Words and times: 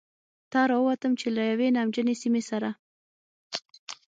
ته 0.51 0.59
را 0.69 0.77
ووتم، 0.81 1.13
چې 1.19 1.27
له 1.35 1.41
یوې 1.51 1.67
نمجنې 1.77 2.15
سیمې 2.21 2.41
سره. 2.49 2.69